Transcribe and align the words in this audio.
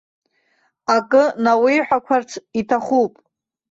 Акы 0.95 1.23
науеиҳәақәарц 1.43 2.31
иҭахуп. 2.59 3.13